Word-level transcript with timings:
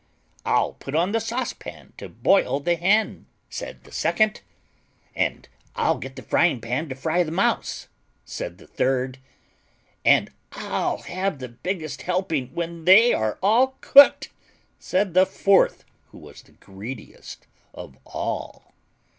"I'll 0.47 0.73
put 0.73 0.95
on 0.95 1.11
the 1.11 1.19
saucepan 1.19 1.93
to 1.97 2.09
boil 2.09 2.59
the 2.59 2.75
Hen," 2.75 3.27
said 3.51 3.83
the 3.83 3.91
second. 3.91 4.41
"And 5.15 5.47
I'll 5.75 5.99
get 5.99 6.15
the 6.15 6.23
frying 6.23 6.59
pan 6.59 6.89
to 6.89 6.95
fry 6.95 7.21
the 7.21 7.29
Mouse," 7.31 7.87
said 8.25 8.57
the 8.57 8.65
third. 8.65 9.19
"And 10.03 10.31
I'll 10.53 11.03
have 11.03 11.37
the 11.37 11.49
biggest 11.49 12.01
helping 12.01 12.47
when 12.55 12.85
they 12.85 13.13
are 13.13 13.37
all 13.43 13.75
cooked," 13.79 14.31
said 14.79 15.13
the 15.13 15.27
fourth, 15.27 15.85
who 16.07 16.17
was 16.17 16.41
the 16.41 16.53
greediest 16.53 17.45
of 17.71 17.95
all. 18.03 18.73